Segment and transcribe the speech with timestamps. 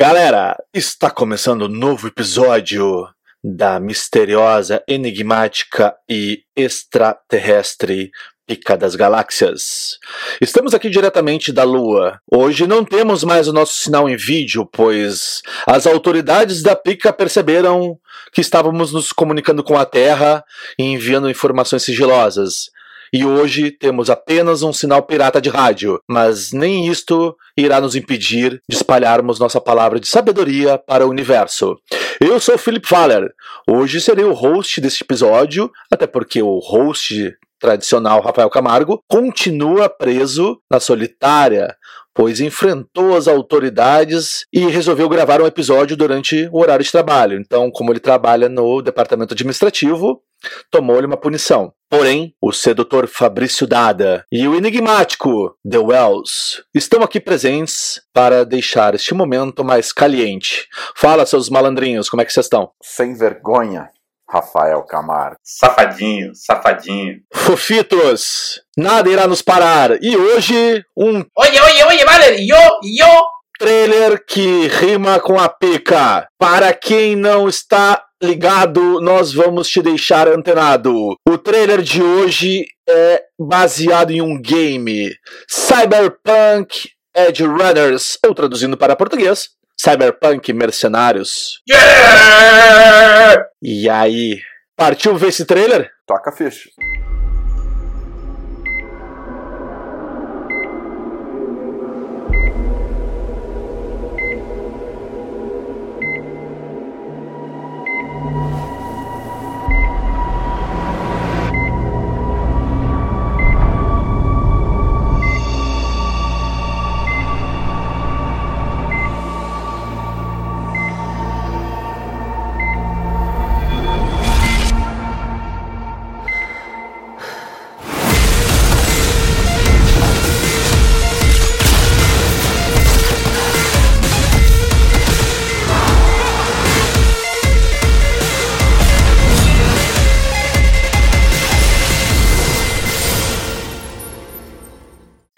[0.00, 3.06] Galera, está começando um novo episódio
[3.44, 8.10] da misteriosa, enigmática e extraterrestre
[8.46, 9.98] Pica das Galáxias.
[10.40, 12.18] Estamos aqui diretamente da Lua.
[12.32, 17.98] Hoje não temos mais o nosso sinal em vídeo, pois as autoridades da Pica perceberam
[18.32, 20.42] que estávamos nos comunicando com a Terra
[20.78, 22.70] e enviando informações sigilosas
[23.12, 28.62] e hoje temos apenas um sinal pirata de rádio, mas nem isto irá nos impedir
[28.68, 31.76] de espalharmos nossa palavra de sabedoria para o universo.
[32.20, 33.30] Eu sou Philip Faller.
[33.68, 40.58] Hoje serei o host deste episódio, até porque o host tradicional Rafael Camargo continua preso
[40.70, 41.76] na solitária,
[42.14, 47.38] pois enfrentou as autoridades e resolveu gravar um episódio durante o horário de trabalho.
[47.38, 50.22] Então, como ele trabalha no departamento administrativo,
[50.70, 51.72] tomou-lhe uma punição.
[51.88, 58.94] Porém, o sedutor Fabrício Dada e o enigmático The Wells estão aqui presentes para deixar
[58.94, 60.68] este momento mais caliente.
[60.96, 62.70] Fala, seus malandrinhos, como é que vocês estão?
[62.80, 63.90] Sem vergonha.
[64.30, 65.36] Rafael Camargo.
[65.42, 67.16] Safadinho, safadinho.
[67.34, 70.00] Fofitos, nada irá nos parar.
[70.00, 71.24] E hoje, um.
[71.36, 73.22] Oye, oye, oye, vale, yo, yo.
[73.58, 76.28] Trailer que rima com a pica.
[76.38, 81.14] Para quem não está ligado, nós vamos te deixar antenado.
[81.26, 85.10] O trailer de hoje é baseado em um game,
[85.48, 91.60] Cyberpunk Edge Runners, ou traduzindo para português, Cyberpunk Mercenários.
[91.68, 93.46] Yeah!
[93.62, 94.40] E aí,
[94.76, 95.90] partiu ver esse trailer?
[96.06, 96.68] Toca a ficha.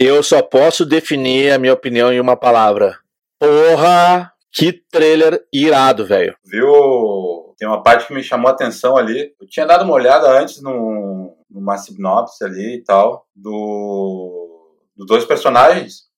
[0.04, 2.98] Eu só posso definir a minha opinião em uma palavra.
[3.38, 6.34] Porra, que trailer irado, velho.
[6.44, 7.54] Viu?
[7.56, 9.32] Tem uma parte que me chamou a atenção ali.
[9.40, 15.24] Eu tinha dado uma olhada antes no, numa sinopse ali e tal, do, dos dois
[15.24, 16.08] personagens,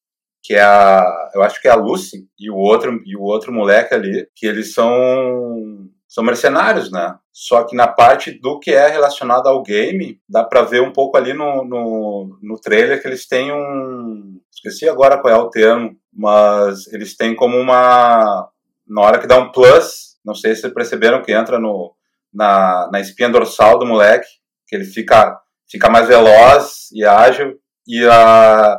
[0.43, 3.53] que é a, eu acho que é a Lucy e o outro e o outro
[3.53, 7.17] moleque ali, que eles são são mercenários, né?
[7.33, 11.17] Só que na parte do que é relacionado ao game, dá para ver um pouco
[11.17, 14.39] ali no, no, no trailer que eles têm um.
[14.55, 18.49] Esqueci agora qual é o termo, mas eles têm como uma.
[18.87, 21.93] Na hora que dá um plus, não sei se vocês perceberam que entra no,
[22.33, 24.29] na, na espinha dorsal do moleque,
[24.69, 25.37] que ele fica,
[25.69, 27.59] fica mais veloz e ágil,
[27.89, 28.79] e a,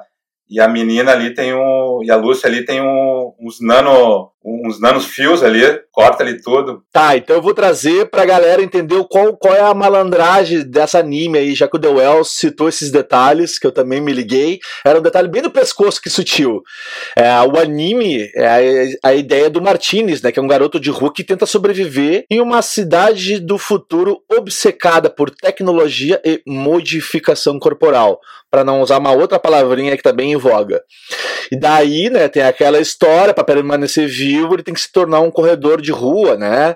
[0.50, 2.01] e a menina ali tem um.
[2.01, 4.31] E a Lúcia ali tem um, uns nano.
[4.45, 5.61] Uns nanos fios ali,
[5.91, 6.83] corta ali tudo.
[6.91, 11.39] Tá, então eu vou trazer pra galera entender qual, qual é a malandragem dessa anime
[11.39, 14.59] aí, já que o The Wells citou esses detalhes, que eu também me liguei.
[14.85, 16.61] Era um detalhe bem do pescoço que sutil.
[17.16, 20.31] É, o anime é a, a ideia do Martinez, né?
[20.31, 25.09] Que é um garoto de rua que tenta sobreviver em uma cidade do futuro obcecada
[25.09, 28.19] por tecnologia e modificação corporal.
[28.51, 30.83] Para não usar uma outra palavrinha que tá bem em voga.
[31.51, 35.31] E daí, né, tem aquela história, para permanecer vivo, ele tem que se tornar um
[35.31, 36.75] corredor de rua, né?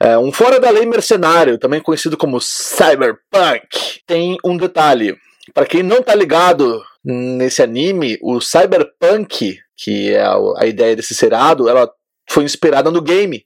[0.00, 4.00] É, um fora da lei mercenário, também conhecido como cyberpunk.
[4.06, 5.16] Tem um detalhe,
[5.54, 10.24] para quem não tá ligado nesse anime, o cyberpunk, que é
[10.56, 11.88] a ideia desse seriado, ela
[12.28, 13.44] foi inspirada no game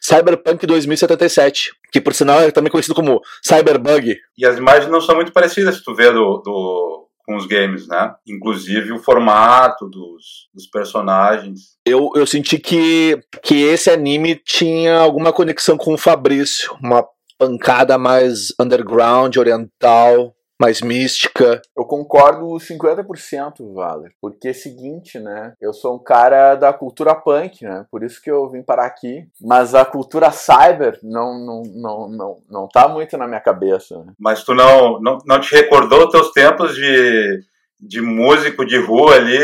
[0.00, 4.16] Cyberpunk 2077, que por sinal é também conhecido como Cyberbug.
[4.36, 7.86] E as imagens não são muito parecidas se tu vê do, do com os games,
[7.86, 8.14] né?
[8.26, 11.76] Inclusive o formato dos, dos personagens.
[11.84, 17.04] Eu, eu senti que, que esse anime tinha alguma conexão com o Fabrício, uma
[17.38, 21.60] pancada mais underground, oriental, mais mística.
[21.76, 24.12] Eu concordo 50%, Valer.
[24.20, 25.54] Porque é o seguinte, né?
[25.60, 27.84] Eu sou um cara da cultura punk, né?
[27.90, 29.26] Por isso que eu vim parar aqui.
[29.40, 33.98] Mas a cultura cyber não, não, não, não, não tá muito na minha cabeça.
[34.04, 34.12] Né?
[34.16, 37.40] Mas tu não, não, não te recordou teus tempos de,
[37.80, 39.38] de músico de rua ali,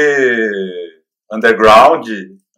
[1.32, 2.06] underground?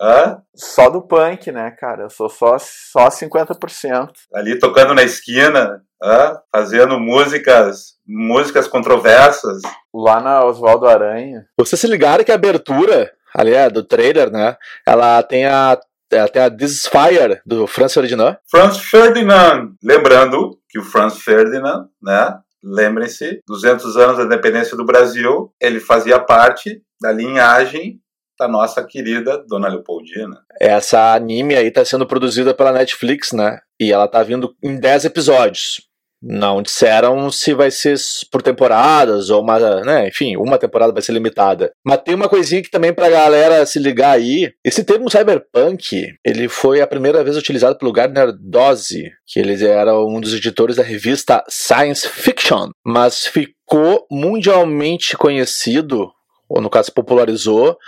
[0.01, 0.39] Hã?
[0.55, 2.05] Só do punk, né, cara?
[2.05, 4.11] Eu sou só, só 50%.
[4.35, 6.39] Ali tocando na esquina, hã?
[6.51, 9.63] fazendo músicas músicas controversas.
[9.95, 11.45] Lá na Oswaldo Aranha.
[11.59, 14.57] Vocês se ligaram que a abertura, ali é, do trailer, né?
[14.87, 15.79] Ela tem a
[16.13, 18.37] até a This is Fire, do Franz Ferdinand.
[18.51, 19.75] Franz Ferdinand.
[19.81, 22.37] Lembrando que o Franz Ferdinand, né?
[22.63, 28.01] Lembrem-se, 200 anos da independência do Brasil, ele fazia parte da linhagem
[28.41, 30.41] da nossa querida Dona Leopoldina.
[30.59, 33.59] Essa anime aí tá sendo produzida pela Netflix, né?
[33.79, 35.83] E ela tá vindo em 10 episódios.
[36.23, 37.97] Não disseram se vai ser
[38.31, 41.73] por temporadas ou uma, né, enfim, uma temporada vai ser limitada.
[41.85, 44.51] Mas tem uma coisinha que também pra galera se ligar aí.
[44.63, 49.99] Esse termo cyberpunk, ele foi a primeira vez utilizado pelo Gardner Dozy, que ele era
[49.99, 56.11] um dos editores da revista Science Fiction, mas ficou mundialmente conhecido
[56.51, 57.79] ou no caso popularizou,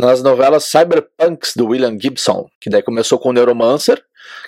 [0.00, 4.02] nas novelas Cyberpunks do William Gibson, que daí começou com o Neuromancer,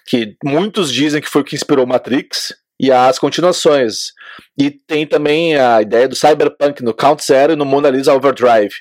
[0.06, 4.12] que muitos dizem que foi o que inspirou Matrix, e as continuações.
[4.56, 8.74] E tem também a ideia do cyberpunk no Count Zero e no Mona Lisa Overdrive,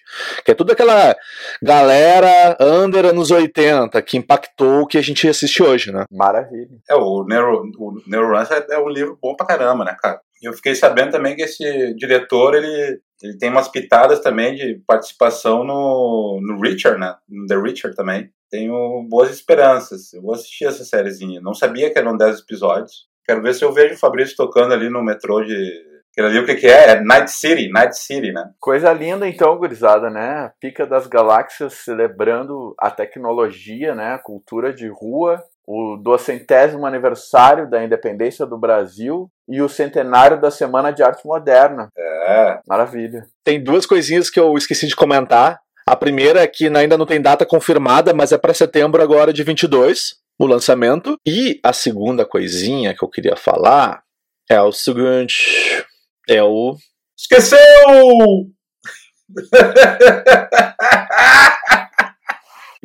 [0.46, 1.16] que é toda aquela
[1.62, 6.06] galera under anos 80 que impactou o que a gente assiste hoje, né?
[6.12, 6.70] Maravilha.
[6.88, 10.22] É, o, Neuro, o Neuromancer é um livro bom pra caramba, né, cara?
[10.42, 15.64] Eu fiquei sabendo também que esse diretor, ele, ele tem umas pitadas também de participação
[15.64, 17.16] no, no Richard, né?
[17.28, 18.30] No The Richard também.
[18.50, 20.14] Tenho boas esperanças.
[20.14, 21.42] Eu vou assistir essa sériezinha.
[21.42, 23.08] Não sabia que eram 10 episódios.
[23.26, 25.86] Quero ver se eu vejo o Fabrício tocando ali no metrô de.
[26.12, 26.92] Aquilo ali, o que, que é?
[26.92, 28.50] É Night City, Night City, né?
[28.60, 30.52] Coisa linda então, gurizada, né?
[30.60, 34.14] Pica das Galáxias celebrando a tecnologia, né?
[34.14, 40.52] A cultura de rua, o docentésimo aniversário da independência do Brasil e o centenário da
[40.52, 41.90] Semana de Arte Moderna.
[41.98, 42.60] É.
[42.68, 43.26] Maravilha.
[43.44, 45.60] Tem duas coisinhas que eu esqueci de comentar.
[45.86, 49.44] A primeira é que ainda não tem data confirmada, mas é para setembro agora de
[49.44, 51.18] 22 o lançamento.
[51.26, 54.04] E a segunda coisinha que eu queria falar
[54.50, 55.86] é o seguinte:
[56.28, 56.76] é o.
[57.18, 57.58] Esqueceu!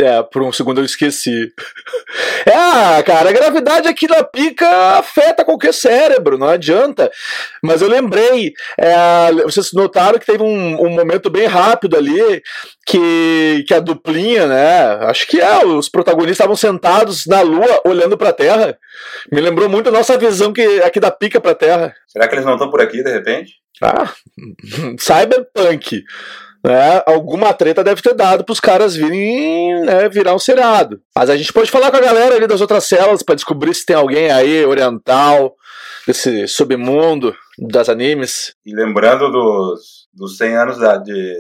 [0.01, 1.53] É, por um segundo eu esqueci.
[2.47, 4.69] É, cara, a gravidade aqui na pica
[4.99, 7.11] afeta qualquer cérebro, não adianta.
[7.63, 12.43] Mas eu lembrei, é, vocês notaram que teve um, um, momento bem rápido ali
[12.87, 15.07] que, que a duplinha, né?
[15.07, 18.77] Acho que é, os protagonistas estavam sentados na lua olhando pra Terra.
[19.31, 21.95] Me lembrou muito a nossa visão que, aqui da pica pra Terra.
[22.09, 23.55] Será que eles não estão por aqui de repente?
[23.81, 24.13] Ah,
[24.99, 26.03] cyberpunk
[26.65, 31.01] né, alguma treta deve ter dado para os caras virem né, virar um seriado.
[31.15, 33.85] Mas a gente pode falar com a galera ali das outras celas para descobrir se
[33.85, 35.57] tem alguém aí oriental
[36.07, 38.55] desse submundo das animes.
[38.65, 41.35] E lembrando dos, dos 100 anos da, de,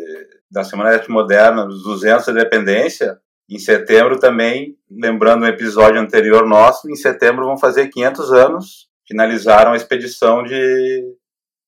[0.51, 6.01] da Semana de Arte Moderna, dos 200 da Independência, em setembro também, lembrando um episódio
[6.01, 11.05] anterior nosso, em setembro vão fazer 500 anos, finalizaram a expedição de,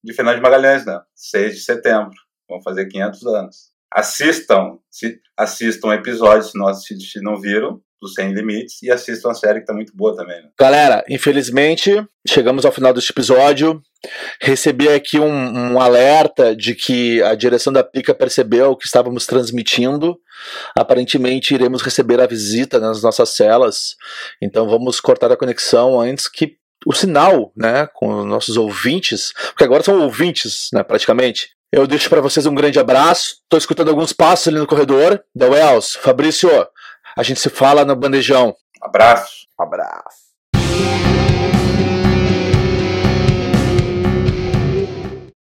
[0.02, 1.00] de Fernando de Magalhães, né?
[1.14, 2.14] 6 de setembro.
[2.48, 3.56] Vão fazer 500 anos.
[3.92, 9.30] Assistam, se, assistam episódios se não, se, se não viram, do Sem Limites, e assistam
[9.30, 10.36] a série que tá muito boa também.
[10.42, 10.50] Né?
[10.60, 11.90] Galera, infelizmente,
[12.28, 13.80] chegamos ao final deste episódio.
[14.40, 20.18] Recebi aqui um, um, alerta de que a direção da Pica percebeu que estávamos transmitindo.
[20.78, 23.96] Aparentemente, iremos receber a visita nas nossas celas.
[24.42, 29.64] Então, vamos cortar a conexão antes que o sinal, né, com os nossos ouvintes, porque
[29.64, 33.38] agora são ouvintes, né, praticamente, eu deixo para vocês um grande abraço.
[33.42, 35.20] Estou escutando alguns passos ali no corredor.
[35.34, 36.48] Da Wells, Fabrício,
[37.16, 38.54] a gente se fala no bandejão.
[38.80, 39.48] Abraço.
[39.58, 40.24] Abraço.